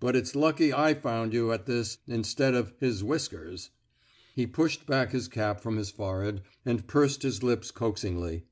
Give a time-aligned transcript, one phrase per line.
[0.00, 3.68] But it's lucky I found you at this, instead of * his whiskers'."
[4.34, 8.44] He pushed back his cap from his fore head, and pursed his lips coaxingly.